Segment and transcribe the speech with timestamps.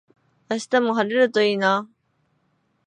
[0.49, 1.87] 明日も晴れるといいな